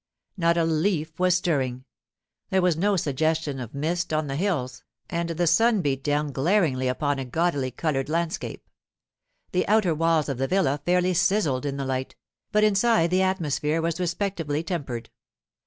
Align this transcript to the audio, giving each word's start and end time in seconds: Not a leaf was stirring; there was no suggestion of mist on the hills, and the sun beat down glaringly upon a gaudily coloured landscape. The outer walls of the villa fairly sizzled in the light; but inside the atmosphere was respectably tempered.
Not 0.35 0.57
a 0.57 0.63
leaf 0.63 1.19
was 1.19 1.35
stirring; 1.37 1.85
there 2.49 2.63
was 2.63 2.75
no 2.75 2.95
suggestion 2.95 3.59
of 3.59 3.75
mist 3.75 4.11
on 4.11 4.25
the 4.25 4.35
hills, 4.35 4.83
and 5.11 5.29
the 5.29 5.45
sun 5.45 5.83
beat 5.83 6.03
down 6.03 6.31
glaringly 6.31 6.87
upon 6.87 7.19
a 7.19 7.23
gaudily 7.25 7.69
coloured 7.69 8.09
landscape. 8.09 8.67
The 9.51 9.67
outer 9.67 9.93
walls 9.93 10.27
of 10.27 10.39
the 10.39 10.47
villa 10.47 10.81
fairly 10.87 11.13
sizzled 11.13 11.67
in 11.67 11.77
the 11.77 11.85
light; 11.85 12.15
but 12.51 12.63
inside 12.63 13.11
the 13.11 13.21
atmosphere 13.21 13.79
was 13.79 13.99
respectably 13.99 14.63
tempered. 14.63 15.11